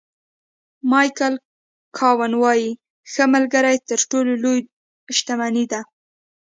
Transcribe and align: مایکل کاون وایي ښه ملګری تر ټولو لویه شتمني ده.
مایکل 0.91 1.33
کاون 1.97 2.31
وایي 2.41 2.69
ښه 3.11 3.23
ملګری 3.33 3.77
تر 3.89 3.99
ټولو 4.11 4.31
لویه 4.43 4.65
شتمني 5.17 5.65
ده. 5.71 5.81